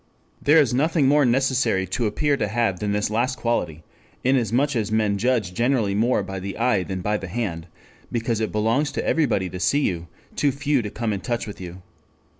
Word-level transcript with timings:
There 0.41 0.57
is 0.59 0.73
nothing 0.73 1.07
more 1.07 1.25
necessary 1.25 1.85
to 1.89 2.07
appear 2.07 2.35
to 2.35 2.47
have 2.47 2.79
than 2.79 2.91
this 2.91 3.11
last 3.11 3.37
quality, 3.37 3.83
inasmuch 4.23 4.75
as 4.75 4.91
men 4.91 5.19
judge 5.19 5.53
generally 5.53 5.93
more 5.93 6.23
by 6.23 6.39
the 6.39 6.57
eye 6.57 6.81
than 6.81 7.01
by 7.01 7.17
the 7.17 7.27
hand, 7.27 7.67
because 8.11 8.39
it 8.39 8.51
belongs 8.51 8.91
to 8.93 9.05
everybody 9.05 9.47
to 9.51 9.59
see 9.59 9.81
you, 9.81 10.07
to 10.37 10.51
few 10.51 10.81
to 10.81 10.89
come 10.89 11.13
in 11.13 11.21
touch 11.21 11.45
with 11.45 11.61
you. 11.61 11.83